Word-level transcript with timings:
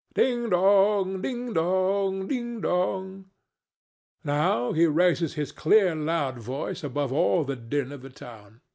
Ding 0.15 0.49
dong! 0.49 1.21
Ding 1.21 1.53
dong! 1.53 2.27
Ding 2.27 2.59
dong! 2.59 3.29
Now 4.23 4.71
he 4.71 4.87
raises 4.87 5.35
his 5.35 5.51
clear 5.51 5.93
loud 5.93 6.39
voice 6.39 6.83
above 6.83 7.13
all 7.13 7.43
the 7.43 7.55
din 7.55 7.91
of 7.91 8.01
the 8.01 8.09
town. 8.09 8.61